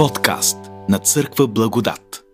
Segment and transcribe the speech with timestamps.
[0.00, 0.56] Подкаст
[0.88, 2.24] на Църква Благодат.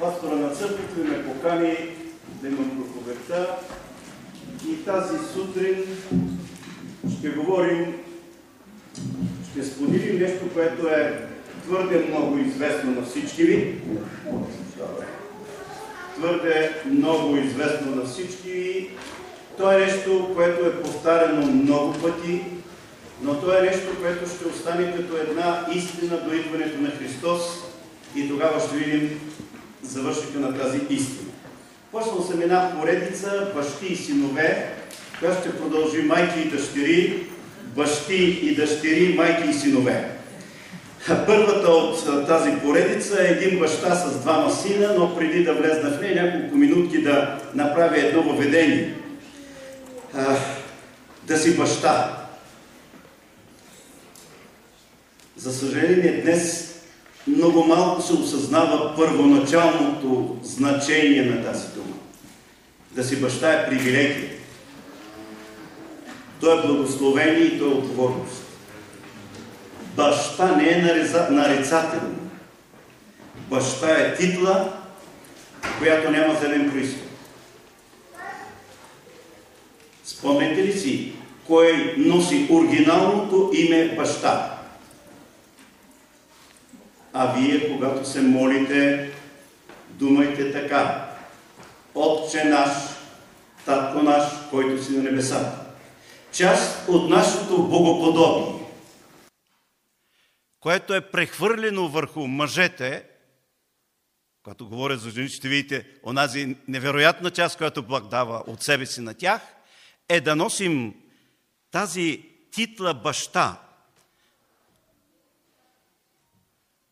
[0.00, 1.76] Пастора на църквата ме покани
[2.42, 3.58] да имам проповедта
[4.68, 5.84] и тази сутрин
[7.18, 7.94] ще говорим,
[9.50, 11.28] ще споделим нещо, което е
[11.62, 13.80] твърде много известно на всички ви.
[16.16, 18.90] Твърде много известно на всички ви.
[19.56, 22.44] То е нещо, което е повтаряно много пъти,
[23.22, 27.42] но то е нещо, което ще остане като една истина до идването на Христос
[28.16, 29.20] и тогава ще видим
[29.82, 31.30] завършика на тази истина.
[31.92, 34.74] Почнал съм една поредица бащи и синове,
[35.18, 37.26] която ще продължи майки и дъщери,
[37.76, 40.08] бащи и дъщери, майки и синове.
[41.26, 46.00] Първата от тази поредица е един баща с двама сина, но преди да влезна в
[46.00, 48.94] нея няколко минутки да направя едно въведение.
[51.26, 52.21] Да си баща.
[55.36, 56.74] За съжаление, днес
[57.26, 61.94] много малко се осъзнава първоначалното значение на тази дума.
[62.90, 64.30] Да си баща е привилегия.
[66.40, 68.42] То е благословение и то е отговорност.
[69.96, 70.82] Баща не е
[71.30, 72.16] нарицателно.
[73.50, 74.72] Баща е титла,
[75.78, 77.02] която няма зелен происход.
[80.04, 81.12] Спомнете ли си,
[81.46, 84.51] кой носи оригиналното име баща?
[87.12, 89.10] А вие, когато се молите,
[89.88, 91.08] думайте така.
[91.94, 92.68] Отче наш,
[93.64, 95.62] Татко наш, който си на небесата.
[96.32, 98.62] Част от нашето богоподобие,
[100.60, 103.04] което е прехвърлено върху мъжете,
[104.42, 109.00] когато говоря за жени, ще видите онази невероятна част, която Бог дава от себе си
[109.00, 109.42] на тях,
[110.08, 110.94] е да носим
[111.70, 113.61] тази титла баща,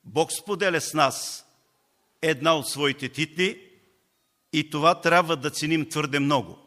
[0.04, 1.46] Бог споделя с нас
[2.22, 3.70] една от своите титли
[4.52, 6.58] и това трябва да ценим твърде много.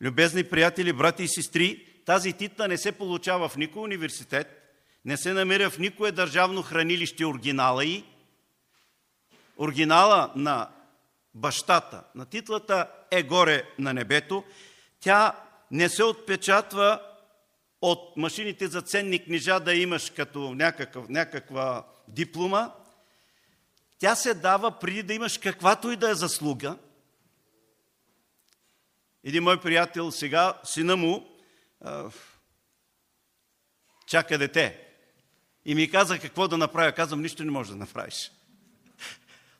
[0.00, 5.32] Любезни приятели, брати и сестри, тази титла не се получава в никой университет, не се
[5.32, 8.04] намира в никое държавно хранилище оригинала и
[9.58, 10.68] оригинала на
[11.34, 14.44] бащата, на титлата е горе на небето.
[15.00, 15.36] Тя
[15.70, 17.00] не се отпечатва
[17.80, 22.74] от машините за ценни книжа да имаш като някакъв, някаква диплома,
[23.98, 26.78] тя се дава преди да имаш каквато и да е заслуга.
[29.24, 31.28] Един мой приятел сега, сина му,
[34.06, 34.86] чака дете.
[35.64, 36.92] И ми каза какво да направя.
[36.92, 38.32] Казвам, нищо не можеш да направиш.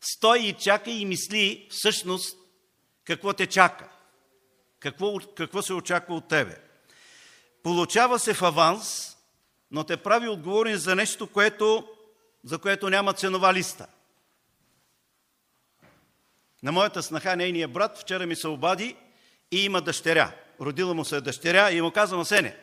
[0.01, 2.39] Стой и чака и мисли всъщност
[3.05, 3.89] какво те чака.
[4.79, 6.63] Какво, какво се очаква от тебе.
[7.63, 9.17] Получава се в аванс,
[9.71, 11.89] но те прави отговорен за нещо, което
[12.47, 13.87] за което няма ценова листа.
[16.63, 18.97] На моята снаха, нейният брат, вчера ми се обади
[19.51, 20.33] и има дъщеря.
[20.61, 22.57] Родила му се дъщеря и му казвам, Сене,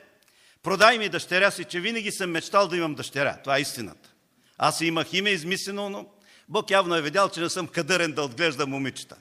[0.63, 3.37] продай ми дъщеря си, че винаги съм мечтал да имам дъщеря.
[3.43, 4.09] Това е истината.
[4.57, 6.05] Аз имах име измислено, но
[6.49, 9.17] Бог явно е видял, че не съм кадърен да отглеждам момичета.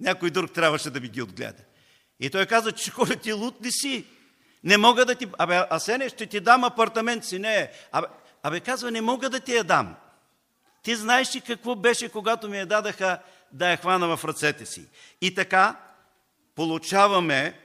[0.00, 1.62] Някой друг трябваше да ми ги отгледа.
[2.20, 4.04] И той каза, че коля ти лут ли си?
[4.64, 5.26] Не мога да ти...
[5.38, 7.38] Абе, Асене, ще ти дам апартамент си.
[7.38, 7.70] Не.
[7.92, 8.06] Абе,
[8.42, 9.94] Абе казва, не мога да ти я дам.
[10.82, 13.18] Ти знаеш ли какво беше, когато ми я дадаха
[13.52, 14.86] да я хвана в ръцете си?
[15.20, 15.76] И така,
[16.54, 17.60] получаваме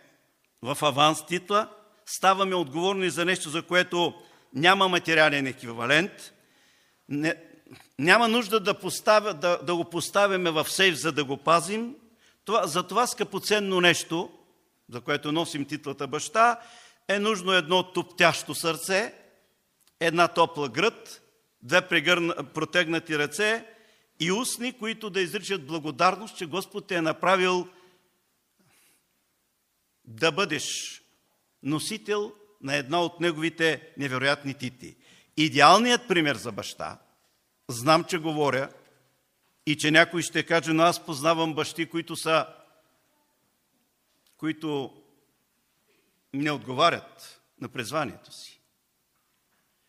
[0.62, 1.68] в аванс титла,
[2.06, 4.14] ставаме отговорни за нещо, за което
[4.54, 6.12] няма материален еквивалент,
[7.10, 7.36] не,
[8.00, 11.96] няма нужда да, поставя, да, да го поставяме в сейф, за да го пазим.
[12.46, 14.30] Това, за това скъпоценно нещо,
[14.90, 16.60] за което носим титлата баща,
[17.08, 19.14] е нужно едно топтящо сърце,
[20.08, 21.22] една топла гръд,
[21.62, 21.88] две
[22.54, 23.66] протегнати ръце
[24.20, 27.68] и устни, които да изричат благодарност, че Господ те е направил
[30.06, 31.02] да бъдеш
[31.64, 34.96] носител на една от неговите невероятни тити.
[35.38, 37.00] Идеалният пример за баща,
[37.68, 38.70] знам, че говоря
[39.66, 42.48] и че някой ще каже, но аз познавам бащи, които са,
[44.38, 45.02] които
[46.34, 48.62] не отговарят на призванието си.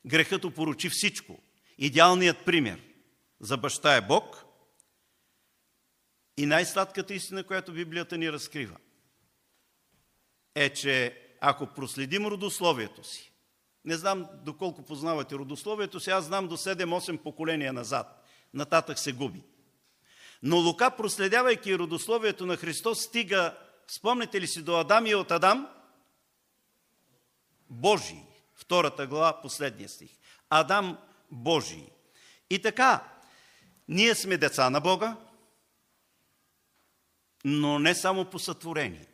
[0.07, 1.39] Грехът опоручи всичко.
[1.79, 2.83] Идеалният пример
[3.41, 4.45] за баща е Бог
[6.37, 8.77] и най-сладката истина, която Библията ни разкрива,
[10.55, 13.33] е, че ако проследим родословието си,
[13.85, 18.25] не знам доколко познавате родословието си, аз знам до 7-8 поколения назад.
[18.55, 19.43] Нататък се губи.
[20.43, 25.69] Но Лука, проследявайки родословието на Христос, стига, спомнете ли си, до Адам и от Адам,
[27.71, 28.23] Божий
[28.57, 30.11] Втората глава, последния стих.
[30.51, 30.99] Адам
[31.31, 31.89] Божий.
[32.51, 33.05] И така,
[33.89, 35.17] ние сме деца на Бога,
[37.45, 39.07] но не само по сътворение.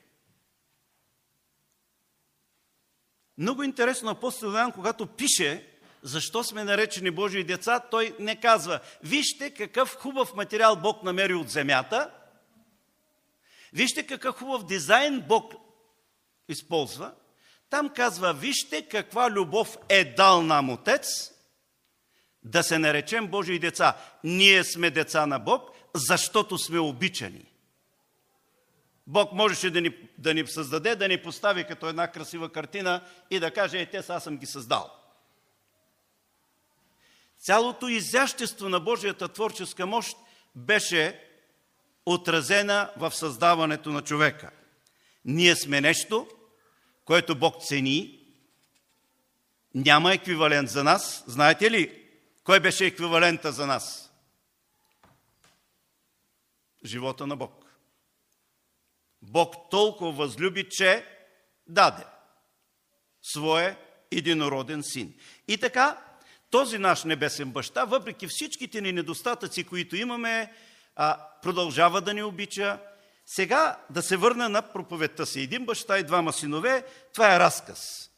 [3.38, 5.68] Много интересно апостол Иоанн, когато пише
[6.02, 11.50] защо сме наречени Божии деца, той не казва, вижте какъв хубав материал Бог намери от
[11.50, 12.10] земята,
[13.72, 15.54] вижте какъв хубав дизайн Бог
[16.48, 17.14] използва.
[17.72, 21.32] Там казва, вижте каква любов е дал нам Отец,
[22.42, 23.96] да се наречем Божии деца.
[24.24, 27.44] Ние сме деца на Бог, защото сме обичани.
[29.06, 33.40] Бог можеше да ни, да ни създаде, да ни постави като една красива картина и
[33.40, 34.90] да каже, е, те аз съм ги създал.
[37.38, 40.16] Цялото изящество на Божията творческа мощ
[40.54, 41.24] беше
[42.06, 44.50] отразена в създаването на човека.
[45.24, 46.28] Ние сме нещо,
[47.12, 48.20] което Бог цени,
[49.74, 51.24] няма еквивалент за нас.
[51.26, 52.08] Знаете ли,
[52.44, 54.12] кой беше еквивалента за нас?
[56.84, 57.64] Живота на Бог.
[59.22, 61.06] Бог толкова възлюби, че
[61.66, 62.04] даде
[63.22, 63.76] своя
[64.10, 65.14] единороден син.
[65.48, 65.98] И така,
[66.50, 70.52] този наш небесен баща, въпреки всичките ни недостатъци, които имаме,
[71.42, 72.78] продължава да ни обича.
[73.34, 75.40] Сега да се върна на проповедта си.
[75.40, 76.84] Един баща и двама синове,
[77.14, 78.10] това е разказ.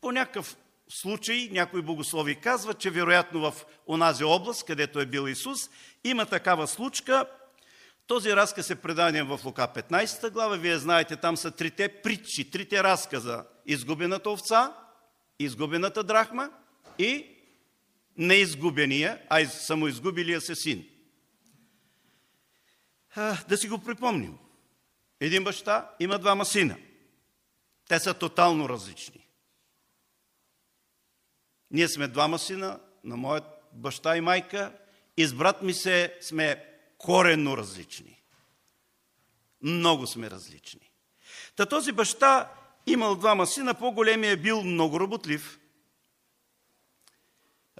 [0.00, 0.56] По някакъв
[0.88, 3.54] случай някой богослови казва, че вероятно в
[3.86, 5.70] онази област, където е бил Исус,
[6.04, 7.26] има такава случка.
[8.06, 10.56] Този разказ е предаден в Лука 15 глава.
[10.56, 13.44] Вие знаете, там са трите притчи, трите разказа.
[13.66, 14.76] Изгубената овца,
[15.38, 16.50] изгубената драхма
[16.98, 17.26] и
[18.16, 20.88] неизгубения, а самоизгубилия се син.
[23.48, 24.38] Да си го припомним.
[25.20, 26.76] Един баща има двама сина.
[27.88, 29.26] Те са тотално различни.
[31.70, 34.72] Ние сме двама сина на моят баща и майка
[35.16, 36.64] и с брат ми се сме
[36.98, 38.22] коренно различни.
[39.62, 40.90] Много сме различни.
[41.56, 42.52] Та този баща
[42.86, 45.58] имал двама сина, по-големия е бил много работлив.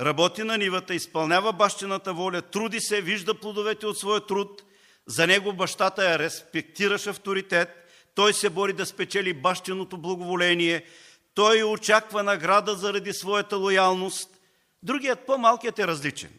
[0.01, 4.63] Работи на нивата, изпълнява бащината воля, труди се, вижда плодовете от своя труд.
[5.09, 7.69] За него бащата е респектираш авторитет,
[8.15, 10.85] той се бори да спечели бащиното благоволение–
[11.39, 14.41] той очаква награда заради своята лоялност.
[14.83, 16.39] Другият по-малкият е различен.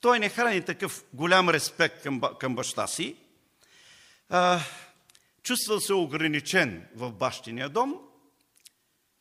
[0.00, 3.16] Той не храни такъв голям респект към, към баща си.
[4.28, 4.60] А,
[5.42, 7.94] чувствал се ограничен в бащиния дом.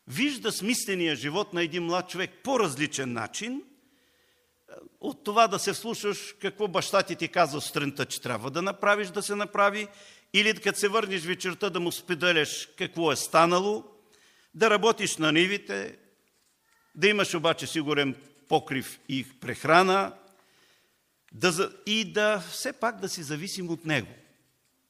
[0.07, 3.63] Вижда смисления живот на един млад човек по различен начин
[5.01, 9.07] от това да се вслушаш какво баща ти ти казва сутринта, че трябва да направиш,
[9.07, 9.87] да се направи,
[10.33, 13.83] или като се върнеш вечерта да му споделяш какво е станало,
[14.53, 15.97] да работиш на нивите,
[16.95, 18.15] да имаш обаче сигурен
[18.49, 20.13] покрив и прехрана,
[21.33, 24.11] да, и да все пак да си зависим от него.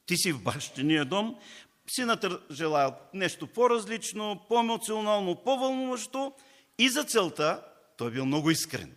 [0.06, 1.36] Ти си в бащиния дом,
[1.88, 6.34] сината желая нещо по-различно, по-емоционално, по-вълнуващо
[6.78, 7.64] и за целта
[7.98, 8.96] той бил много искрен.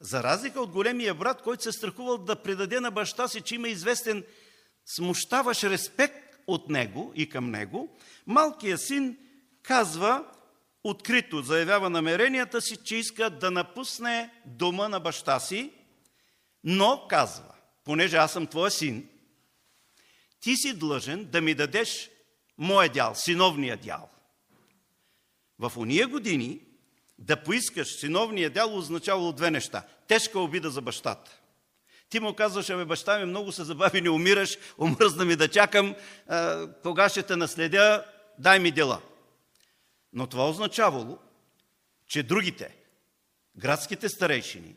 [0.00, 3.68] За разлика от големия брат, който се страхувал да предаде на баща си, че има
[3.68, 4.24] известен
[4.86, 9.16] смущаваш респект от него и към него, малкият син
[9.62, 10.24] казва,
[10.84, 15.72] открито заявява намеренията си, че иска да напусне дома на баща си,
[16.64, 19.08] но казва, понеже аз съм твоя син,
[20.40, 22.10] ти си длъжен да ми дадеш
[22.58, 24.10] моя дял, синовния дял.
[25.58, 26.60] В уния години
[27.18, 29.82] да поискаш синовния дял означавало две неща.
[30.08, 31.30] Тежка обида за бащата.
[32.08, 35.94] Ти му казваш, абе баща ми много се забави, не умираш, омръзна ми да чакам,
[36.82, 38.04] кога ще те наследя,
[38.38, 39.00] дай ми дела.
[40.12, 41.18] Но това означавало,
[42.06, 42.76] че другите,
[43.56, 44.76] градските старейшини,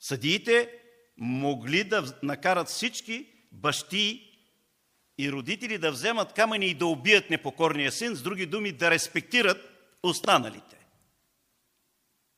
[0.00, 0.70] съдиите
[1.16, 4.24] могли да накарат всички бащи
[5.18, 9.70] и родители да вземат камъни и да убият непокорния син, с други думи да респектират
[10.02, 10.77] останалите.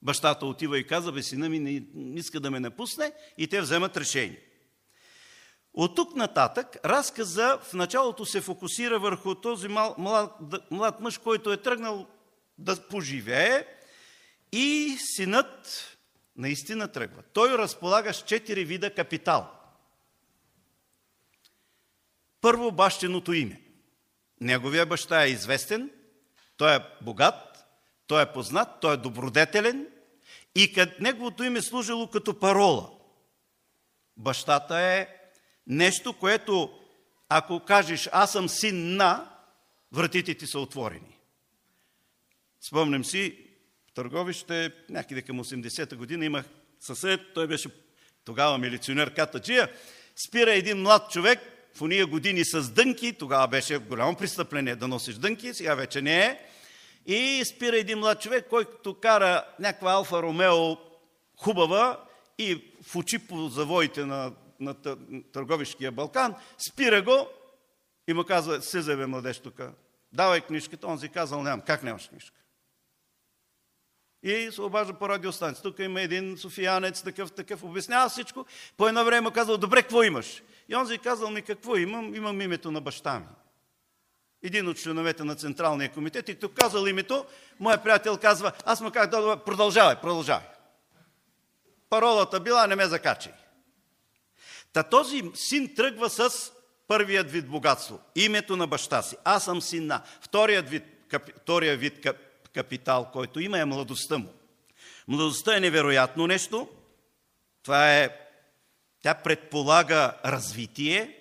[0.02, 1.58] Бащата отива и каза, бе, сина ми
[1.94, 4.42] не иска да ме напусне и те вземат решение.
[5.74, 10.32] От тук нататък разказа в началото се фокусира върху този мал, млад,
[10.70, 12.06] млад мъж, който е тръгнал
[12.58, 13.66] да поживее
[14.52, 15.86] и синът
[16.36, 17.22] наистина тръгва.
[17.32, 19.50] Той разполага с четири вида капитал.
[22.40, 23.60] Първо бащиното име.
[24.40, 25.90] Неговия баща е известен,
[26.56, 27.49] той е богат,
[28.10, 29.86] той е познат, той е добродетелен
[30.54, 32.90] и къд неговото име служило като парола.
[34.16, 35.08] Бащата е
[35.66, 36.70] нещо, което
[37.28, 39.30] ако кажеш аз съм син на,
[39.92, 41.18] вратите ти са отворени.
[42.60, 43.38] Спомням си,
[43.90, 46.44] в Търговище, някъде към 80-та година, имах
[46.80, 47.68] съсед, той беше
[48.24, 49.72] тогава милиционер Катаджия,
[50.26, 51.38] спира един млад човек
[51.74, 56.24] в уния години с дънки, тогава беше голямо престъпление да носиш дънки, сега вече не
[56.24, 56.38] е,
[57.06, 60.76] и спира един млад човек, който кара някаква Алфа Ромео
[61.36, 62.04] хубава
[62.38, 64.74] и в очи по завоите на, на
[65.32, 66.34] Търговишкия Балкан,
[66.68, 67.28] спира го
[68.08, 69.60] и му казва, се заве младеж тук,
[70.12, 72.40] давай книжката, он си казал, нямам, как нямаш книжка?
[74.22, 75.62] И се обажда по радиостанция.
[75.62, 78.46] Тук има един софиянец, такъв, такъв, обяснява всичко.
[78.76, 80.42] По едно време му казал, добре, какво имаш?
[80.68, 82.14] И он си казал ми, какво имам?
[82.14, 83.26] Имам името на баща ми.
[84.42, 87.26] Един от членовете на Централния комитет и тук казал името,
[87.60, 90.46] моя приятел казва, аз му казах, да, продължавай, продължавай.
[91.90, 93.32] Паролата била, не ме закачай.
[94.72, 96.52] Та този син тръгва с
[96.88, 99.16] първият вид богатство, името на баща си.
[99.24, 100.02] Аз съм син на.
[100.20, 102.06] Вторият вид, капи, втория вид
[102.54, 104.32] капитал, който има, е младостта му.
[105.08, 106.68] Младостта е невероятно нещо.
[107.62, 108.10] Това е,
[109.02, 111.16] тя предполага развитие,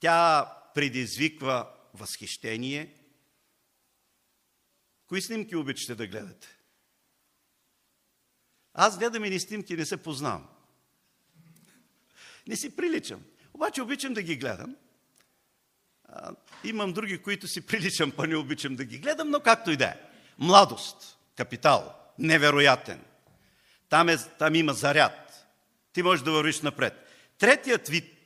[0.00, 2.94] тя предизвиква възхищение.
[5.06, 6.48] Кои снимки обичате да гледате?
[8.74, 10.48] Аз гледам и ни снимки, не се познавам.
[12.48, 13.22] Не си приличам.
[13.54, 14.76] Обаче обичам да ги гледам.
[16.04, 16.32] А,
[16.64, 19.84] имам други, които си приличам, па не обичам да ги гледам, но както и да
[19.84, 19.96] е.
[20.38, 23.04] Младост, капитал, невероятен.
[23.88, 25.46] Там, е, там има заряд.
[25.92, 26.94] Ти можеш да вървиш напред.
[27.38, 28.19] Третият вид,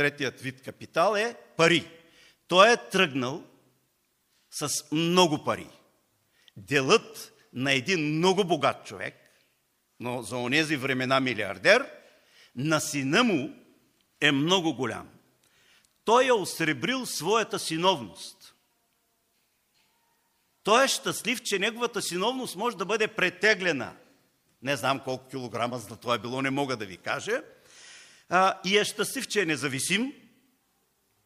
[0.00, 1.90] третият вид капитал е пари.
[2.48, 3.44] Той е тръгнал
[4.50, 5.68] с много пари.
[6.56, 9.14] Делът на един много богат човек,
[10.00, 11.90] но за онези времена милиардер,
[12.56, 13.54] на сина му
[14.20, 15.08] е много голям.
[16.04, 18.54] Той е осребрил своята синовност.
[20.62, 23.96] Той е щастлив, че неговата синовност може да бъде претеглена.
[24.62, 27.42] Не знам колко килограма за това е било, не мога да ви кажа.
[28.30, 30.12] А, и е щастлив, че е независим,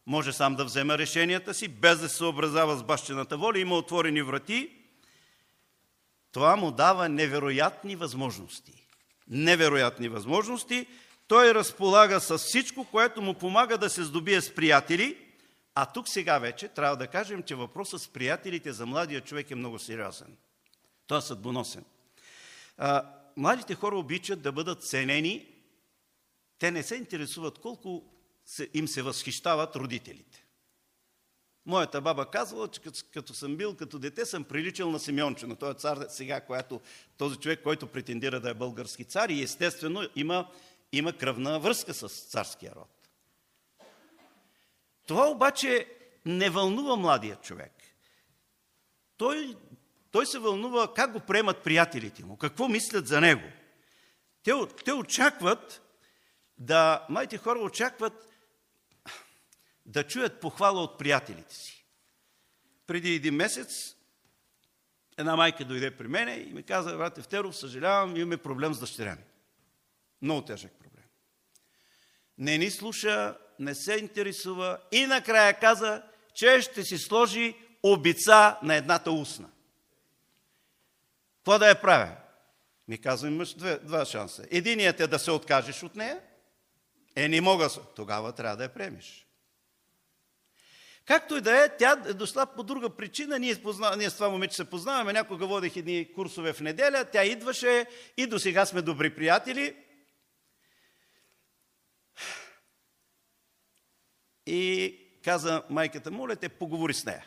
[0.06, 4.23] може сам да вземе решенията си, без да се съобразява с бащината воля, има отворени
[4.23, 4.70] врати.
[6.32, 8.87] Това му дава невероятни възможности.
[9.28, 10.87] Невероятни възможности.
[11.28, 15.16] Той разполага с всичко, което му помага да се здобие с приятели.
[15.75, 19.54] А тук сега вече трябва да кажем, че въпросът с приятелите за младия човек е
[19.54, 20.37] много сериозен.
[21.06, 21.84] Той е съдбоносен.
[23.37, 25.53] Младите хора обичат да бъдат ценени.
[26.58, 28.02] Те не се интересуват колко
[28.75, 30.44] им се възхищават родителите.
[31.66, 32.80] Моята баба казвала, че
[33.12, 36.80] като съм бил като дете, съм приличал на Симеонче, на този цар сега, която,
[37.16, 40.50] този човек, който претендира да е български цар и естествено има,
[40.92, 43.08] има кръвна връзка с царския род.
[45.06, 45.87] Това обаче
[46.25, 47.73] не вълнува младия човек.
[49.16, 49.56] Той,
[50.11, 53.49] той се вълнува как го приемат приятелите му, какво мислят за него.
[54.42, 54.52] Те,
[54.84, 55.83] те очакват
[56.58, 58.28] да, моите хора очакват
[59.87, 61.87] да чуят похвала от приятелите си.
[62.87, 63.94] Преди един месец
[65.16, 69.16] една майка дойде при мене и ми каза, брат Евтеров, съжалявам, имаме проблем с дъщеря
[69.16, 69.25] ми.
[70.23, 71.04] Много тежък проблем.
[72.38, 76.02] Не ни слуша, не се интересува и накрая каза,
[76.34, 79.50] че ще си сложи обица на едната устна.
[81.37, 82.16] Какво да я правя?
[82.88, 84.46] Ми казва, имаш два шанса.
[84.50, 86.20] Единият е да се откажеш от нея.
[87.16, 87.68] Е, не мога.
[87.97, 89.26] Тогава трябва да я приемеш.
[91.06, 93.38] Както и да е, тя е дошла по друга причина.
[93.38, 93.97] Ние, позна...
[93.97, 95.12] Ние с това момиче се познаваме.
[95.12, 97.04] Някога водех едни курсове в неделя.
[97.12, 99.76] Тя идваше и до сега сме добри приятели.
[104.47, 107.26] И каза майката, моля те, поговори с нея.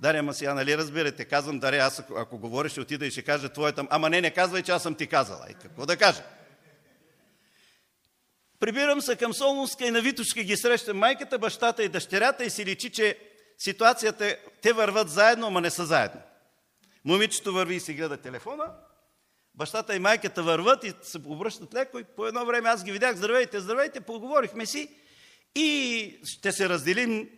[0.00, 3.22] Даря, ама сега, нали разбирате, казвам, Даря, аз ако, ако говориш, ще отида и ще
[3.22, 3.86] кажа твоята...
[3.90, 5.46] Ама не, не казвай, че аз съм ти казала.
[5.50, 6.22] И какво да кажа?
[8.60, 12.64] Прибирам се към Солунска и на Витушка ги срещам майката, бащата и дъщерята и си
[12.64, 13.18] личи, че
[13.58, 16.20] ситуацията, те върват заедно, ама не са заедно.
[17.04, 18.64] Момичето върви и си гледа телефона,
[19.54, 23.16] бащата и майката върват и се обръщат леко и по едно време аз ги видях,
[23.16, 24.88] здравейте, здравейте, поговорихме си
[25.54, 27.28] и ще се разделим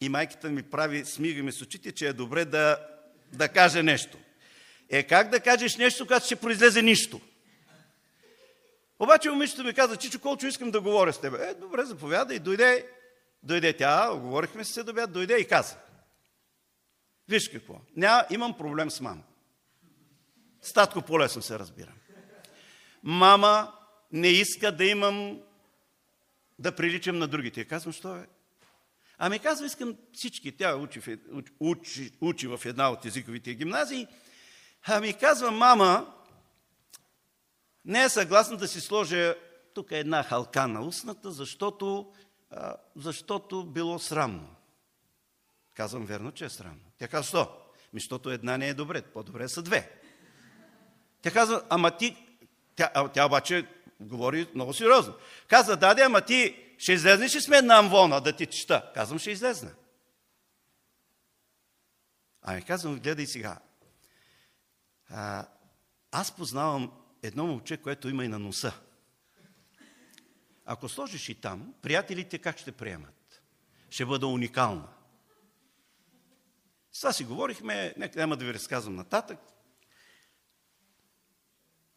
[0.00, 2.78] и майката ми прави, смига ми с очите, че е добре да,
[3.32, 4.18] да каже нещо.
[4.88, 7.20] Е как да кажеш нещо, когато ще произлезе нищо?
[9.00, 11.34] Обаче момичето ми каза, Чичо Колчо, искам да говоря с теб.
[11.34, 12.38] Е, добре, заповядай.
[12.38, 12.86] Дойде,
[13.42, 15.76] дойде тя, говорихме се до дойде и каза.
[17.28, 19.22] Виж какво, Ня, имам проблем с мама.
[20.62, 21.92] Статко по-лесно се разбира.
[23.02, 23.72] Мама
[24.12, 25.40] не иска да имам,
[26.58, 27.64] да приличам на другите.
[27.64, 28.26] Казвам, що е?
[29.18, 30.56] Ами казва, искам всички.
[30.56, 31.18] Тя учи в,
[31.60, 34.06] учи, учи в една от езиковите гимназии.
[34.86, 36.14] Ами казва, мама,
[37.84, 39.34] не е съгласна да си сложа
[39.74, 42.12] тук една халка на устната, защото,
[42.96, 44.56] защото било срамно.
[45.74, 46.92] Казвам верно, че е срамно.
[46.98, 47.56] Тя казва, що?
[47.92, 50.00] Ми, защото една не е добре, по-добре са две.
[51.22, 52.26] Тя казва, ама ти...
[52.76, 53.66] Тя, а, тя обаче
[54.00, 55.14] говори много сериозно.
[55.48, 58.90] Казва, даде, ама ти ще излезнеш ли с мен на амвона да ти чета?
[58.94, 59.70] Казвам, ще излезна.
[62.42, 63.58] Ами казвам, гледай сега.
[65.10, 65.46] А,
[66.10, 68.72] аз познавам едно момче, което има и на носа.
[70.64, 73.42] Ако сложиш и там, приятелите как ще приемат?
[73.90, 74.88] Ще бъда уникална.
[76.92, 79.38] С това си говорихме, нека няма да ви разказвам нататък.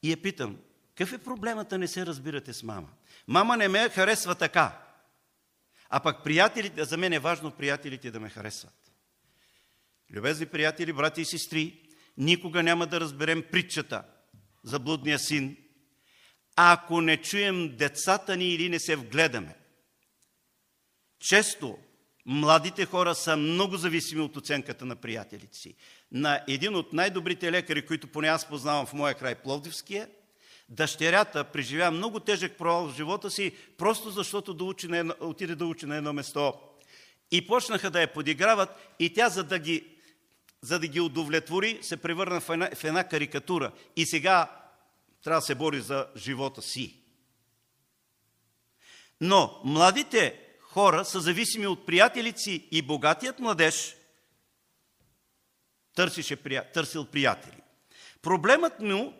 [0.03, 0.59] И я питам,
[0.95, 2.89] какъв е проблемът да не се разбирате с мама?
[3.27, 4.79] Мама не ме харесва така.
[5.89, 8.91] А пък приятелите, за мен е важно приятелите да ме харесват.
[10.11, 14.03] Любезни приятели, брати и сестри, никога няма да разберем притчата
[14.63, 15.57] за блудния син,
[16.55, 19.55] ако не чуем децата ни или не се вгледаме.
[21.19, 21.77] Често
[22.25, 25.75] младите хора са много зависими от оценката на приятелите си.
[26.11, 30.09] На един от най-добрите лекари, които поне аз познавам в моя край Пловдивския,
[30.69, 35.55] дъщерята преживя много тежък провал в живота си, просто защото да учи на едно, отиде
[35.55, 36.53] да учи на едно место.
[37.31, 39.83] И почнаха да я подиграват и тя, за да ги,
[40.63, 43.71] за да ги удовлетвори, се превърна в една, в една карикатура.
[43.95, 44.51] И сега
[45.23, 46.99] трябва да се бори за живота си.
[49.21, 53.95] Но младите хора са зависими от приятелите си и богатият младеж
[55.95, 56.35] търсише,
[56.73, 57.61] търсил приятели.
[58.21, 59.13] Проблемът му,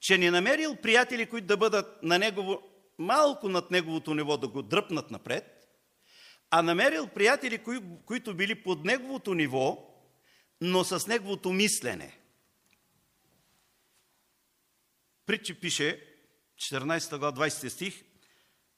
[0.00, 2.62] че не намерил приятели, които да бъдат на негово,
[2.98, 5.44] малко над неговото ниво, да го дръпнат напред,
[6.50, 9.87] а намерил приятели, кои, които били под неговото ниво,
[10.60, 12.18] но с неговото мислене.
[15.26, 16.04] Притчи пише,
[16.56, 18.04] 14 глава, 20 стих,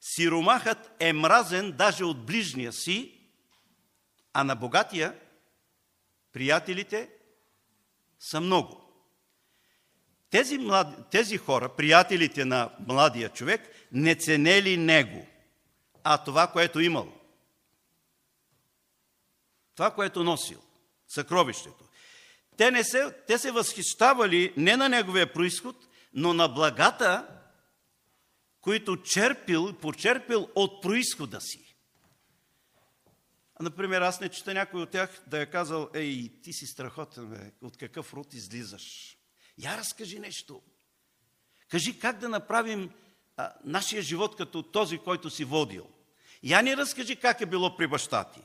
[0.01, 3.21] Сиромахът е мразен даже от ближния си,
[4.33, 5.21] а на богатия
[6.33, 7.11] приятелите
[8.19, 8.81] са много.
[10.31, 13.61] Тези, млади, тези хора, приятелите на младия човек,
[13.93, 15.27] не ценели него,
[16.05, 17.13] а това, което имал.
[19.75, 20.63] Това, което носил.
[21.11, 21.85] Съкровището.
[22.57, 25.77] Те, не се, те се възхищавали не на неговия происход,
[26.15, 27.27] но на благата,
[28.61, 31.77] които черпил, почерпил от происхода си.
[33.61, 37.53] Например, аз не чета някой от тях да е казал, ей, ти си страхотен, бе,
[37.63, 39.17] от какъв род излизаш.
[39.59, 40.63] Я разкажи нещо.
[41.69, 42.91] Кажи как да направим
[43.37, 45.87] а, нашия живот като този, който си водил.
[46.43, 48.41] Я ни разкажи как е било при баща ти.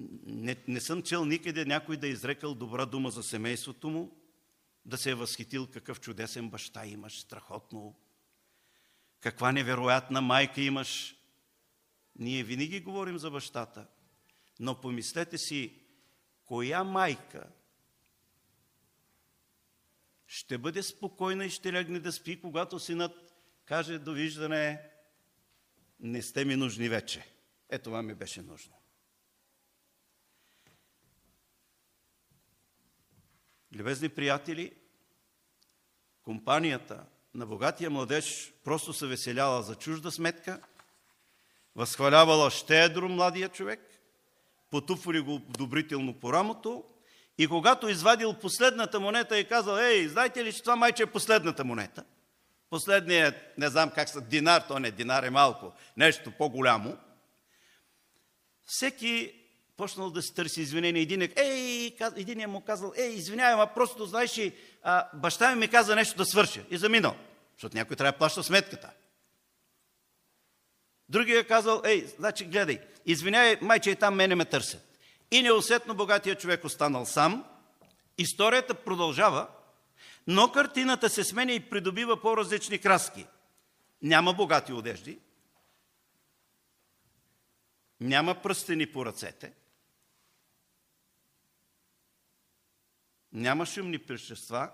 [0.00, 4.16] Не, не съм чел никъде някой да е изрекал добра дума за семейството му,
[4.84, 7.94] да се е възхитил какъв чудесен баща имаш, страхотно.
[9.20, 11.16] Каква невероятна майка имаш.
[12.18, 13.86] Ние винаги говорим за бащата,
[14.60, 15.82] но помислете си,
[16.44, 17.48] коя майка
[20.26, 24.90] ще бъде спокойна и ще легне да спи, когато синът каже довиждане,
[26.00, 27.26] не сте ми нужни вече.
[27.68, 28.74] Ето това ми беше нужно.
[33.76, 34.72] Любезни приятели,
[36.22, 40.60] компанията на богатия младеж просто се веселяла за чужда сметка,
[41.74, 43.80] възхвалявала щедро младия човек,
[44.70, 46.84] потупвали го добрително по рамото
[47.38, 51.64] и когато извадил последната монета и казал, ей, знаете ли, че това майче е последната
[51.64, 52.04] монета?
[52.70, 56.98] Последният, не знам как са, динар, то не динар е малко, нещо по-голямо.
[58.66, 59.45] Всеки
[59.76, 61.02] почнал да се търси извинение.
[61.02, 64.56] Един, ей, един е му казал, ей, извинявай, ама просто, знаеш ли,
[65.14, 67.16] баща ми ми каза нещо да свърша и заминал,
[67.56, 68.90] защото някой трябва да плаща сметката.
[71.08, 74.98] Другия е казал, ей, значи гледай, извинявай, майче и там мене ме търсят.
[75.30, 77.44] И неусетно богатия човек останал сам.
[78.18, 79.48] Историята продължава,
[80.26, 83.26] но картината се сменя и придобива по-различни краски.
[84.02, 85.18] Няма богати одежди,
[88.00, 89.52] няма пръстени по ръцете–
[93.36, 94.70] няма шумни прещества,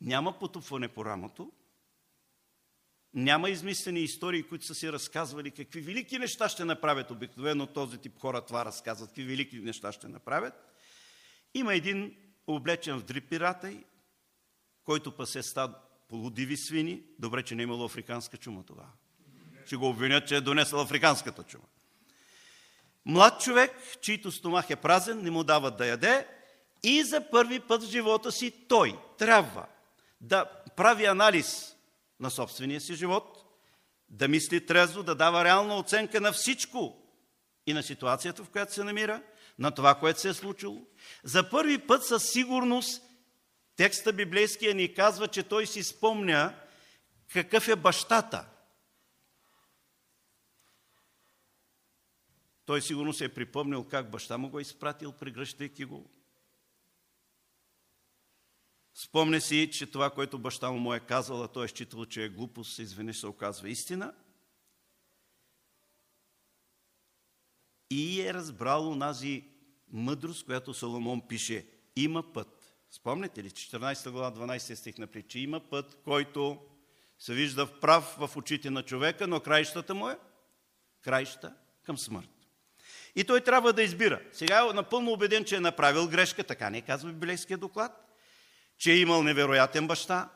[0.00, 1.52] няма потупване по рамото,
[3.14, 7.10] няма измислени истории, които са си разказвали какви велики неща ще направят.
[7.10, 10.54] Обикновено този тип хора това разказват, какви велики неща ще направят.
[11.54, 12.16] Има един
[12.46, 13.84] облечен в дрипиратай,
[14.84, 17.02] който пасе стад полудиви свини.
[17.18, 18.92] Добре, че не е имало африканска чума тогава.
[19.66, 21.64] ще го обвинят, че е донесъл африканската чума.
[23.06, 26.26] Млад човек, чийто стомах е празен, не му дават да яде
[26.82, 29.66] и за първи път в живота си той трябва
[30.20, 30.44] да
[30.76, 31.76] прави анализ
[32.20, 33.44] на собствения си живот,
[34.08, 36.96] да мисли трезво, да дава реална оценка на всичко
[37.66, 39.22] и на ситуацията, в която се намира,
[39.58, 40.82] на това, което се е случило.
[41.24, 43.02] За първи път със сигурност
[43.76, 46.54] текста библейския ни казва, че той си спомня
[47.32, 48.44] какъв е бащата.
[52.66, 56.10] Той сигурно се е припомнил как баща му го е изпратил, прегръщайки го.
[58.94, 62.28] Спомня си, че това, което баща му е казал, а той е считал, че е
[62.28, 64.14] глупост, изведнъж се оказва истина.
[67.90, 69.44] И е разбрал онази
[69.88, 71.66] мъдрост, която Соломон пише.
[71.96, 72.76] Има път.
[72.90, 76.58] Спомняте ли, 14 глава, 12 стих напри, че има път, който
[77.18, 80.18] се вижда вправ в очите на човека, но краищата му е
[81.02, 82.33] краища към смърт.
[83.16, 84.20] И той трябва да избира.
[84.32, 88.16] Сега е напълно убеден, че е направил грешка, така не казва библейския доклад,
[88.78, 90.30] че е имал невероятен баща,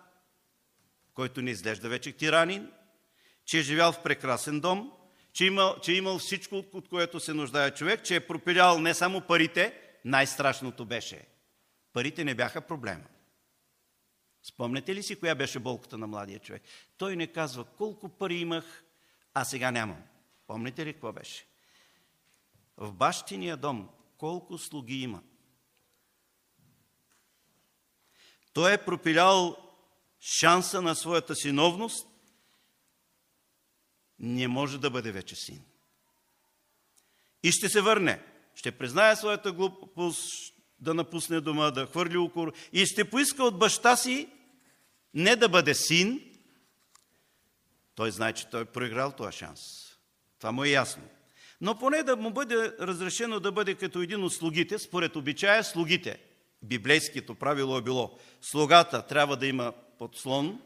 [1.14, 2.70] който не изглежда вече тиранин,
[3.44, 4.92] че е живял в прекрасен дом,
[5.32, 8.94] че, имал, че е имал всичко, от което се нуждае човек, че е пропилял не
[8.94, 11.26] само парите, най-страшното беше.
[11.92, 13.04] Парите не бяха проблема.
[14.42, 16.62] Спомняте ли си коя беше болката на младия човек?
[16.98, 18.84] Той не казва колко пари имах,
[19.34, 20.02] а сега нямам.
[20.46, 21.47] Помните ли какво беше?
[22.78, 23.88] В бащиния дом
[24.18, 25.22] колко слуги има?
[28.52, 29.56] Той е пропилял
[30.20, 32.08] шанса на своята синовност,
[34.18, 35.64] не може да бъде вече син.
[37.42, 38.22] И ще се върне.
[38.54, 43.96] Ще признае своята глупост, да напусне дома, да хвърли укор и ще поиска от баща
[43.96, 44.28] си
[45.14, 46.34] не да бъде син.
[47.94, 49.60] Той знае, че той е проиграл този шанс.
[50.38, 51.02] Това му е ясно.
[51.60, 56.20] Но поне да му бъде разрешено да бъде като един от слугите, според обичая слугите.
[56.62, 58.18] Библейското правило е било.
[58.40, 60.60] Слугата трябва да има подслон,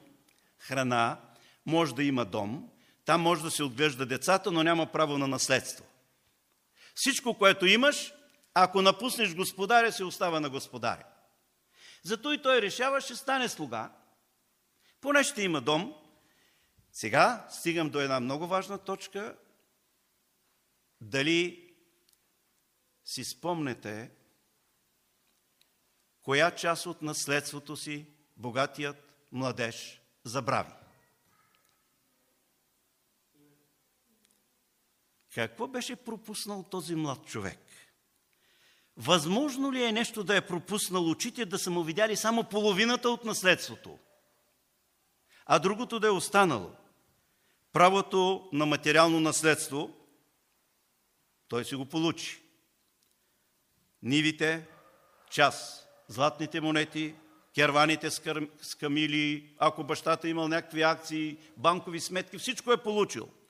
[0.58, 1.20] храна,
[1.66, 2.68] може да има дом,
[3.04, 5.84] там може да се отглежда децата, но няма право на наследство.
[6.94, 8.14] Всичко, което имаш,
[8.54, 11.04] ако напуснеш господаря, се остава на господаря.
[12.02, 13.90] Зато и той решава, ще стане слуга,
[15.00, 15.94] поне ще има дом.
[16.92, 19.34] Сега стигам до една много важна точка.
[21.02, 21.72] Дали
[23.04, 24.10] си спомнете
[26.22, 30.72] коя част от наследството си богатият младеж забрави?
[35.34, 37.58] Какво беше пропуснал този млад човек?
[38.96, 43.24] Възможно ли е нещо да е пропуснал очите, да са му видяли само половината от
[43.24, 43.98] наследството,
[45.46, 46.70] а другото да е останало?
[47.72, 50.01] Правото на материално наследство,
[51.52, 52.42] той си го получи.
[54.02, 54.66] Нивите,
[55.30, 57.14] час, златните монети,
[57.54, 63.28] керваните с камили, ако бащата имал някакви акции, банкови сметки, всичко е получил–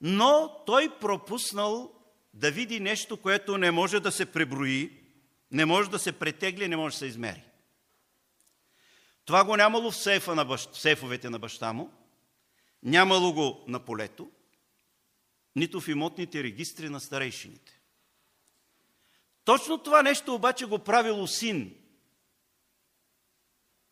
[0.00, 1.92] но той пропуснал
[2.34, 4.92] да види нещо, което не може да се преброи,
[5.50, 7.42] не може да се претегли, не може да се измери.
[9.24, 10.70] Това го нямало в, сейфа на бащ...
[10.72, 11.90] в сейфовете на баща му,
[12.82, 14.30] нямало го на полето,
[15.58, 17.80] нито в имотните регистри на старейшините.
[19.44, 21.74] Точно това нещо обаче го правило син.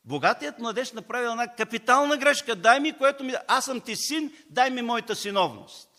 [0.05, 2.57] Богатият младеж направил една капитална грешка.
[2.57, 3.33] Дай ми, което ми...
[3.49, 5.97] Аз съм ти син, дай ми моята синовност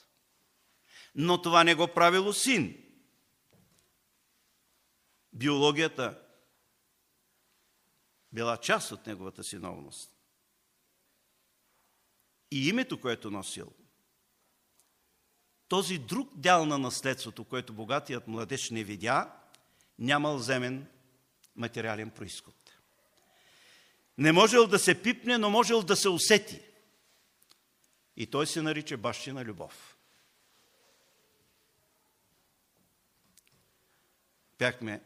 [1.17, 2.83] но това не го правило син.
[5.33, 6.21] Биологията
[8.33, 10.11] била част от неговата синовност.
[12.51, 13.73] И името, което носил,
[15.67, 19.33] този друг дял на наследството, което богатият младеж не видя,
[19.99, 20.87] нямал земен
[21.55, 22.55] материален происход.
[24.17, 26.61] Не можел да се пипне, но можел да се усети.
[28.15, 29.97] И той се нарича бащина любов.
[34.57, 35.01] Пяхме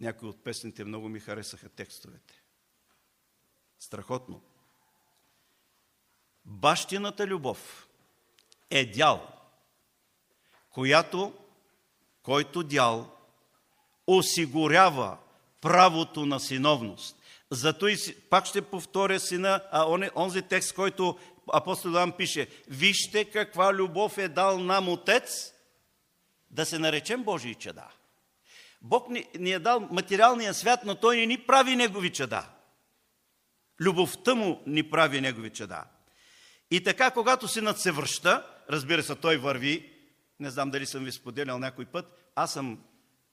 [0.00, 2.42] някои от песните, много ми харесаха текстовете.
[3.78, 4.42] Страхотно.
[6.44, 7.89] Бащината любов
[8.70, 9.28] е дял,
[10.70, 11.32] която,
[12.22, 13.10] който дял
[14.06, 15.16] осигурява
[15.60, 17.16] правото на синовност.
[17.50, 17.96] Зато и
[18.30, 21.18] пак ще повторя сина, а он, онзи текст, който
[21.52, 25.52] апостол Иоанн пише, вижте каква любов е дал нам Отец,
[26.50, 27.88] да се наречем Божии чеда.
[28.82, 32.48] Бог ни, ни е дал материалния свят, но Той не ни прави Негови чада.
[33.80, 35.84] Любовта Му ни прави Негови чада.
[36.70, 39.92] И така, когато синът се връща, разбира се, той върви,
[40.40, 42.84] не знам дали съм ви споделял някой път, аз съм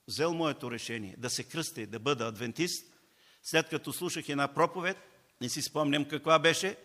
[0.08, 2.94] взел моето решение да се кръстя и да бъда адвентист,
[3.42, 4.96] след като слушах една проповед,
[5.40, 6.76] не си спомням каква беше,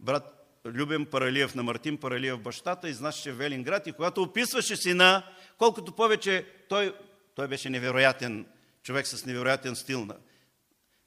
[0.00, 5.26] брат Любен Паралиев на Мартин Паралиев бащата, изнасяше Велинград и когато описваше сина,
[5.58, 6.94] колкото повече той,
[7.34, 8.46] той беше невероятен
[8.82, 10.16] човек с невероятен стил на,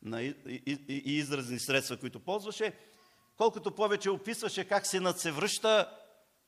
[0.02, 2.74] на и, и, и изразни средства, които ползваше,
[3.38, 5.90] колкото повече описваше как синът се връща,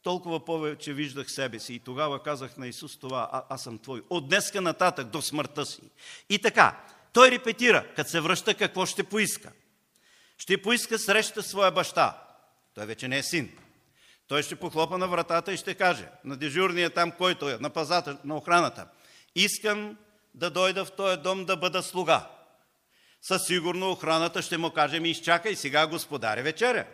[0.04, 1.74] толкова повече виждах себе си.
[1.74, 4.04] И тогава казах на Исус това, а, аз съм Твой.
[4.10, 5.82] От днеска нататък до смъртта си.
[6.30, 6.80] И така,
[7.14, 9.52] той репетира, като се връща, какво ще поиска.
[10.38, 12.22] Ще поиска среща своя баща.
[12.76, 13.52] Той вече не е син.
[14.28, 18.18] Той ще похлопа на вратата и ще каже на дежурния там, който е, на пазата,
[18.26, 18.88] на охраната.
[19.36, 19.98] Искам
[20.34, 22.28] да дойда в този дом да бъда слуга.
[23.22, 26.86] Със сигурно охраната ще му каже, ми изчакай сега господаря вечеря.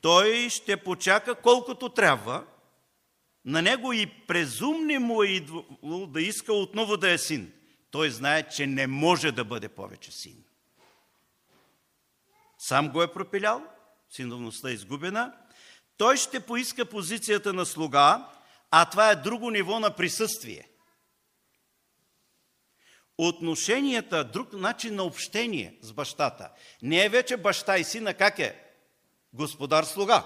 [0.00, 2.44] Той ще почака колкото трябва.
[3.44, 7.52] На него и презумни му е идвало да иска отново да е син.
[7.90, 10.44] Той знае, че не може да бъде повече син.
[12.58, 13.62] Сам го е пропилял,
[14.10, 15.32] синовността е изгубена.
[15.96, 18.30] Той ще поиска позицията на слуга,
[18.70, 20.68] а това е друго ниво на присъствие.
[23.18, 26.50] Отношенията, друг начин на общение с бащата.
[26.82, 28.65] Не е вече баща и сина, как е?
[29.36, 30.24] Господар-слуга.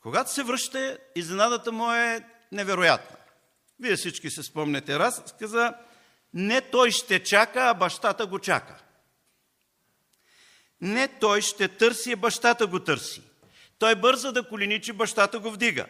[0.00, 3.16] Когато се връща, изненадата му е невероятна.
[3.80, 5.74] Вие всички се спомнете раз, каза,
[6.34, 8.82] не той ще чака, а бащата го чака.
[10.80, 13.22] Не той ще търси, а бащата го търси.
[13.78, 15.86] Той бърза да коленичи, бащата го вдига.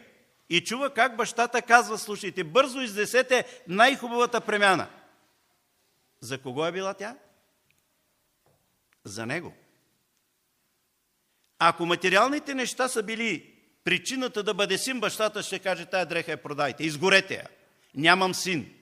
[0.51, 4.89] И чува как бащата казва, слушайте, бързо изнесете най-хубавата премяна.
[6.21, 7.17] За кого е била тя?
[9.05, 9.55] За него.
[11.59, 16.43] Ако материалните неща са били причината да бъде син, бащата ще каже, тая дреха я
[16.43, 17.49] продайте, изгорете я.
[17.95, 18.75] Нямам син.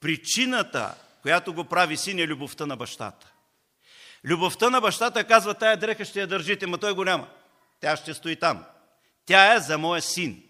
[0.00, 3.32] Причината, която го прави син е любовта на бащата.
[4.24, 7.28] Любовта на бащата казва, тая дреха ще я държите, но той го няма.
[7.80, 8.64] Тя ще стои там.
[9.24, 10.42] Тя е за моя син.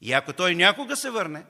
[0.00, 1.44] И ако той някога се върне,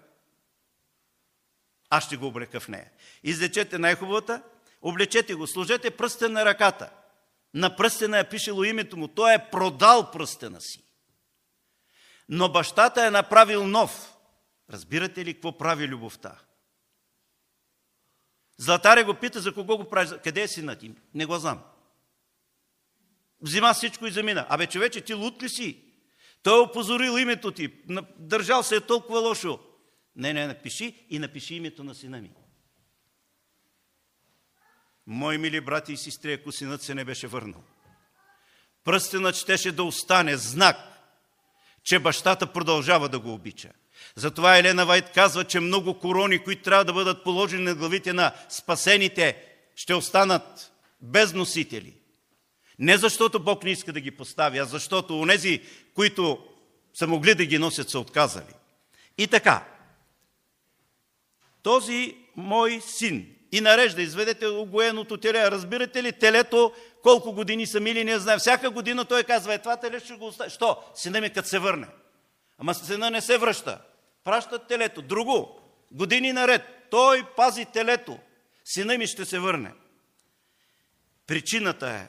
[1.96, 2.90] аз ще го облека в нея.
[3.22, 4.42] Излечете най-хубавата,
[4.82, 6.90] облечете го, сложете пръстен на ръката.
[7.54, 9.08] На пръстена е пишело името му.
[9.08, 10.84] Той е продал пръстена си.
[12.28, 14.16] Но бащата е направил нов.
[14.70, 16.38] Разбирате ли какво прави любовта?
[18.56, 20.18] Златаря го пита за кого го прави.
[20.24, 20.96] Къде е синът им?
[21.14, 21.62] Не го знам.
[23.40, 24.46] Взима всичко и замина.
[24.48, 25.84] Абе, човече, ти лут ли си?
[26.42, 27.72] Той е опозорил името ти.
[28.16, 29.60] Държал се е толкова лошо.
[30.16, 32.30] Не, не, напиши и напиши името на сина ми.
[35.06, 37.62] Мои мили брати и сестри, ако синът се не беше върнал,
[38.84, 40.76] пръстенът щеше да остане знак,
[41.84, 43.70] че бащата продължава да го обича.
[44.16, 48.34] Затова Елена Вайт казва, че много корони, които трябва да бъдат положени на главите на
[48.48, 49.44] спасените,
[49.76, 51.94] ще останат без носители.
[52.78, 55.62] Не защото Бог не иска да ги постави, а защото онези,
[55.94, 56.46] които
[56.94, 58.54] са могли да ги носят, са отказали.
[59.18, 59.73] И така,
[61.64, 65.50] този мой син и нарежда, изведете огоеното теле.
[65.50, 66.72] Разбирате ли, телето
[67.02, 68.38] колко години са мили, не знае.
[68.38, 70.50] Всяка година той казва, е това теле ще го остави.
[70.50, 70.84] Що?
[70.94, 71.88] Сина ми като се върне.
[72.58, 73.80] Ама сина не се връща.
[74.24, 75.02] Пращат телето.
[75.02, 75.60] Друго.
[75.92, 76.62] Години наред.
[76.90, 78.18] Той пази телето.
[78.64, 79.72] Сина ми ще се върне.
[81.26, 82.08] Причината е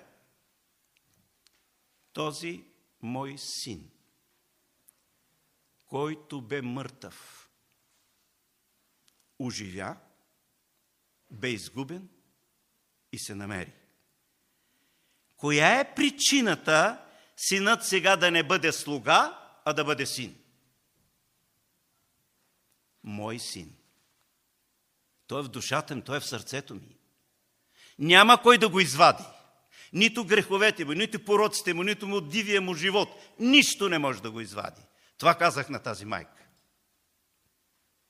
[2.13, 2.63] този
[3.01, 3.89] мой син,
[5.85, 7.44] който бе мъртъв,
[9.39, 9.95] оживя,
[11.32, 12.10] бе изгубен
[13.12, 13.74] и се намери.
[15.38, 17.02] Коя е причината
[17.38, 20.36] синът сега да не бъде слуга, а да бъде син?
[23.04, 23.76] Мой син.
[25.28, 26.98] Той е в душата ми, той е в сърцето ми.
[28.00, 29.24] Няма кой да го извади.
[29.93, 33.10] Нито греховете му, нито пороците му, нито му дивия му живот.
[33.39, 34.82] Нищо не може да го извади.
[35.17, 36.44] Това казах на тази майка.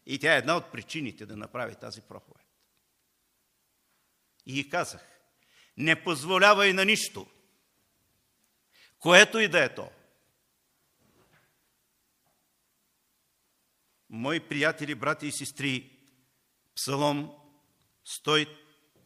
[0.05, 2.47] И тя е една от причините да направи тази проповед.
[4.45, 5.01] И казах,
[5.77, 7.27] не позволявай на нищо,
[8.99, 9.91] което и да е то.
[14.09, 15.91] Мои приятели, брати и сестри,
[16.75, 17.31] Псалом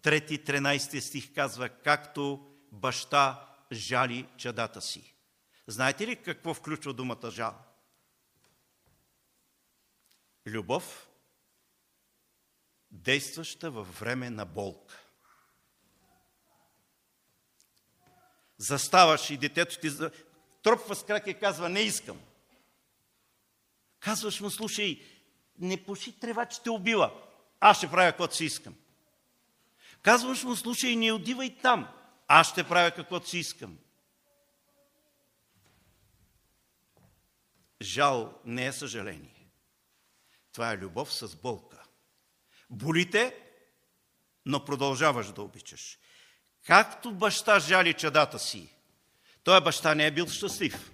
[0.04, 5.16] 103-13 стих казва, както баща жали чадата си.
[5.68, 7.69] Знаете ли какво включва думата жал?
[10.50, 11.10] Любов,
[12.92, 15.00] действаща във време на болка.
[18.58, 19.90] Заставаш и детето ти
[20.64, 22.22] тропва с крак и казва, не искам.
[24.00, 25.06] Казваш му, слушай,
[25.60, 27.24] не пуши трева, че те убива.
[27.60, 28.76] Аз ще правя каквото си искам.
[30.02, 31.94] Казваш му, слушай, не отивай там.
[32.28, 33.78] Аз ще правя каквото си искам.
[37.82, 39.39] Жал не е съжаление.
[40.54, 41.84] Това е любов с болка.
[42.70, 43.36] Болите,
[44.46, 46.00] но продължаваш да обичаш.
[46.66, 48.76] Както баща жали чадата си,
[49.44, 50.92] той баща не е бил щастлив.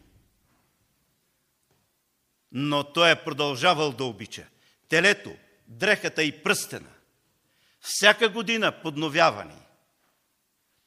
[2.51, 4.47] Но той е продължавал да обича.
[4.89, 5.35] Телето,
[5.67, 6.93] дрехата и пръстена,
[7.79, 9.61] всяка година подновявани,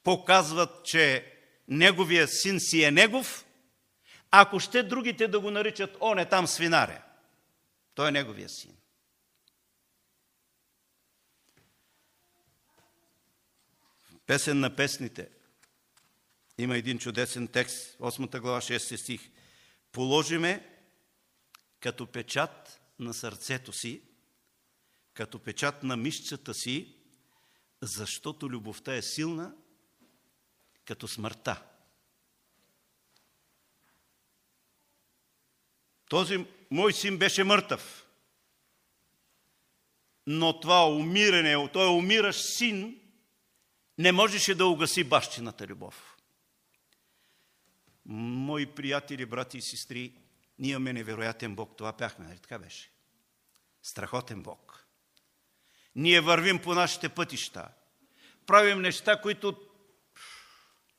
[0.03, 1.33] показват, че
[1.67, 3.45] неговия син си е негов,
[4.31, 7.01] ако ще другите да го наричат, он е там свинаря.
[7.99, 8.77] Той е неговия син.
[14.25, 15.29] Песен на песните.
[16.57, 19.29] Има един чудесен текст, 8 глава, 6 стих.
[19.91, 20.81] Положиме
[21.79, 24.01] като печат на сърцето си,
[25.13, 26.95] като печат на мишцата си,
[27.81, 29.55] защото любовта е силна,
[30.85, 31.63] като смъртта.
[36.09, 38.05] Този мой син беше мъртъв.
[40.27, 42.99] Но това умиране, той умиращ син,
[43.97, 46.15] не можеше да угаси бащината любов.
[48.05, 50.13] Мои приятели, брати и сестри,
[50.59, 51.77] ние имаме невероятен Бог.
[51.77, 52.91] Това пяхме, нали така беше?
[53.83, 54.85] Страхотен Бог.
[55.95, 57.67] Ние вървим по нашите пътища.
[58.45, 59.57] Правим неща, които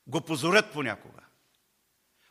[0.07, 1.21] го позорят понякога.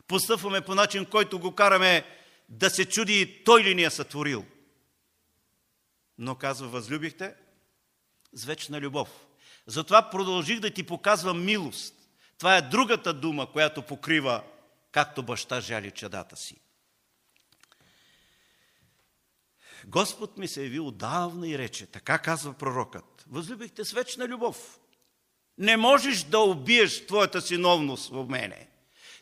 [0.07, 2.20] Постъпваме по начин, който го караме
[2.51, 4.45] да се чуди той ли ни е сътворил.
[6.17, 7.35] Но казва, възлюбихте
[8.33, 9.09] с вечна любов.
[9.65, 11.95] Затова продължих да ти показвам милост.
[12.37, 14.43] Това е другата дума, която покрива
[14.91, 16.61] както баща жали чадата си.
[19.85, 24.79] Господ ми се яви отдавна и рече, така казва пророкът, възлюбихте с вечна любов.
[25.57, 28.70] Не можеш да убиеш твоята синовност в мене.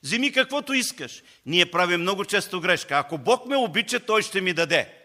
[0.03, 1.23] Вземи каквото искаш.
[1.45, 2.97] Ние правим много често грешка.
[2.97, 4.95] Ако Бог ме обича, Той ще ми даде.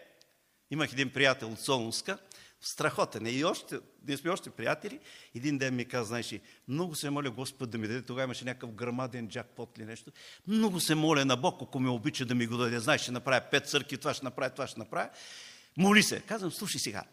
[0.71, 2.17] Имах един приятел от Солунска,
[2.61, 3.25] страхотен.
[3.25, 3.29] Е.
[3.29, 4.99] И още, ние сме още приятели.
[5.35, 6.33] Един ден ми каза, знаеш,
[6.67, 8.01] много се моля Господ да ми даде.
[8.01, 10.11] Тогава имаше някакъв грамаден джакпот или нещо.
[10.47, 12.79] Много се моля на Бог, ако ме обича да ми го даде.
[12.79, 15.09] Знаеш, ще направя пет църкви, това ще направя, това ще направя.
[15.77, 16.19] Моли се.
[16.19, 17.03] Казвам, слушай сега,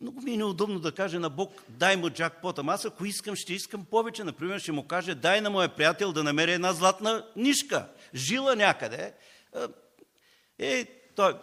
[0.00, 2.58] много ми е неудобно да каже на Бог, дай му джакпот.
[2.58, 4.24] Ама аз ако искам, ще искам повече.
[4.24, 9.14] Например, ще му каже, дай на моя приятел да намери една златна нишка, жила някъде.
[10.58, 11.34] Е, той,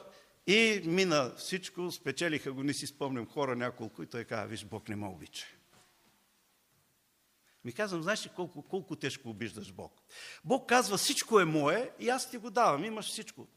[0.47, 4.89] и мина всичко, спечелиха го, не си спомням хора няколко и той каза, виж, Бог
[4.89, 5.45] не ме обича.
[7.65, 10.01] Ми казвам, знаеш ли колко, колко тежко обиждаш Бог?
[10.43, 13.47] Бог казва, всичко е мое и аз ти го давам, имаш всичко.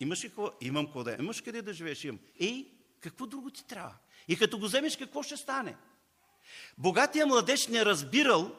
[0.00, 0.50] Имаш ли какво?
[0.60, 2.04] Имам какво да Имаш къде да живееш?
[2.04, 2.20] Имам.
[2.40, 2.66] Ей,
[3.00, 3.94] какво друго ти трябва?
[4.28, 5.76] И като го вземеш, какво ще стане?
[6.78, 8.56] Богатия младеж не разбирал,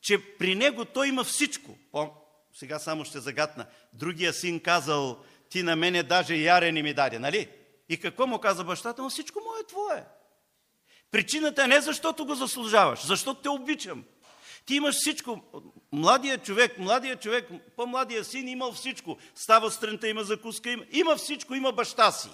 [0.00, 1.78] че при него той има всичко.
[1.92, 2.10] О,
[2.54, 3.66] сега само ще загатна.
[3.92, 7.48] Другия син казал, ти на мене даже яре не ми даде, нали?
[7.88, 9.10] И какво му каза бащата му?
[9.10, 10.04] Всичко му е твое.
[11.10, 14.04] Причината е не защото го заслужаваш, защото те обичам.
[14.66, 15.40] Ти имаш всичко.
[15.92, 19.18] Младия човек, младия човек, по-младия син имал всичко.
[19.34, 22.28] Става страната, има закуска, има, има всичко, има баща си.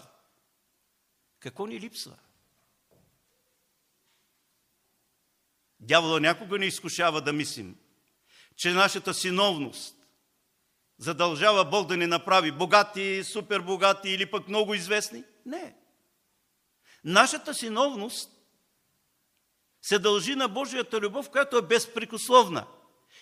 [1.41, 2.17] Какво ни липсва?
[5.81, 7.77] Дявола някога не изкушава да мислим,
[8.57, 9.95] че нашата синовност
[10.99, 15.25] задължава Бог да ни направи богати, супер богати или пък много известни.
[15.47, 15.77] Не.
[17.05, 18.38] Нашата синовност
[19.83, 22.67] се дължи на Божията любов, която е безпрекословна.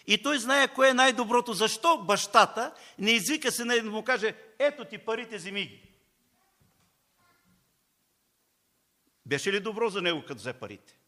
[0.06, 1.52] И той знае кое е най-доброто.
[1.52, 5.82] Защо бащата не извика се да му каже, ето ти парите, вземи ги.
[9.26, 10.98] Беше ли добро за него, като взе парите?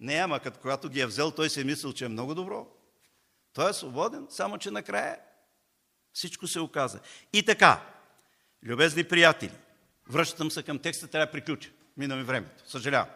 [0.00, 2.66] Не, ама като когато ги е взел, той се е мислил, че е много добро.
[3.52, 5.18] Той е свободен, само че накрая
[6.12, 7.00] всичко се оказа.
[7.32, 7.86] И така,
[8.62, 9.52] любезни приятели,
[10.08, 11.70] връщам се към текста, трябва да приключа.
[11.96, 13.08] Мина ми времето, съжалявам.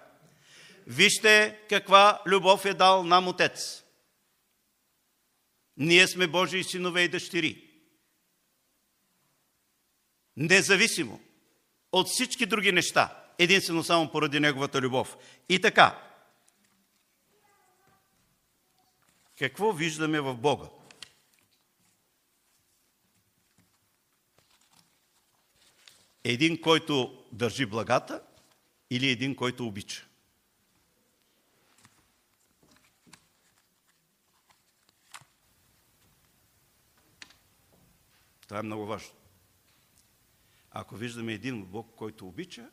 [0.87, 3.85] Вижте каква любов е дал нам Отец.
[5.77, 7.71] Ние сме Божии синове и дъщери.
[10.37, 11.21] Независимо
[11.93, 15.17] от всички други неща, единствено само поради Неговата любов.
[15.49, 16.03] И така,
[19.39, 20.67] какво виждаме в Бога?
[26.25, 28.23] Един, който държи благата
[28.91, 30.07] или един, който обича.
[38.53, 39.11] Това е много важно.
[40.71, 42.69] Ако виждаме един Бог, който обича,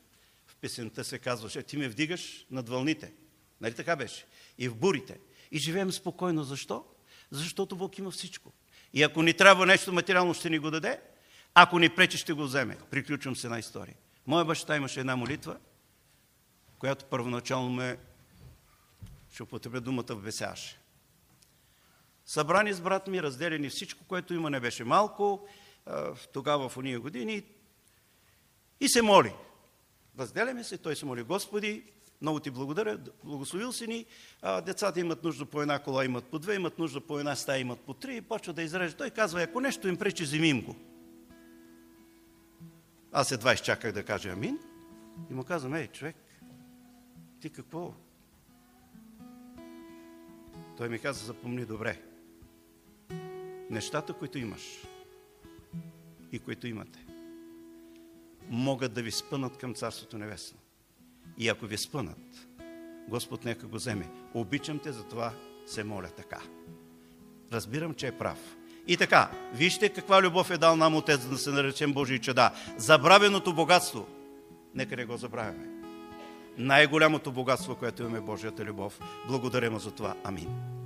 [0.48, 3.14] в песента се казваше, ти ме вдигаш над вълните.
[3.62, 4.26] Нали така беше?
[4.58, 5.20] И в бурите.
[5.52, 6.44] И живеем спокойно.
[6.44, 6.86] Защо?
[7.32, 8.54] Защото Бог има всичко.
[8.94, 11.02] И ако ни трябва нещо материално, ще ни го даде.
[11.54, 12.78] Ако ни пречи, ще го вземе.
[12.92, 13.96] Приключвам с една история.
[14.28, 15.58] Моя баща имаше една молитва,
[16.80, 17.98] която първоначално ме,
[19.34, 20.80] ще употребя думата, вбесяваше.
[22.26, 25.48] Събрани с брат ми, разделени всичко, което има, не беше малко,
[26.34, 27.44] тогава в уния години,
[28.80, 29.34] и се моли.
[30.20, 31.84] Разделяме се, той се моли, Господи,
[32.22, 34.06] много ти благодаря, благословил си ни.
[34.42, 37.60] А, децата имат нужда по една кола, имат по две, имат нужда по една стая,
[37.60, 38.16] имат по три.
[38.16, 38.98] И почва да изрежда.
[38.98, 40.76] Той казва, ако нещо им пречи, вземим го.
[43.12, 44.60] Аз едва изчаках да кажа амин.
[45.32, 46.16] И му казвам, ей, човек,
[47.42, 47.94] ти какво?
[50.78, 52.02] Той ми каза, запомни добре.
[53.70, 54.62] Нещата, които имаш
[56.32, 57.06] и които имате,
[58.50, 60.60] могат да ви спънат към Царството Небесно.
[61.38, 62.48] И ако ви спънат,
[63.10, 64.10] Господ нека го вземе.
[64.34, 65.34] Обичам те, затова
[65.66, 66.42] се моля така.
[67.52, 68.56] Разбирам, че е прав.
[68.88, 72.52] И така, вижте каква любов е дал нам Отец, да се наречем Божии чеда.
[72.78, 74.08] Забравеното богатство,
[74.76, 75.68] нека не го забравяме.
[76.58, 79.00] Най-голямото богатство, което имаме Божията любов.
[79.28, 80.16] Благодарим за това.
[80.24, 80.79] Амин.